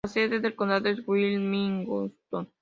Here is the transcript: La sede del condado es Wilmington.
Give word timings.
La 0.03 0.09
sede 0.11 0.39
del 0.39 0.55
condado 0.55 0.89
es 0.89 0.99
Wilmington. 1.07 2.51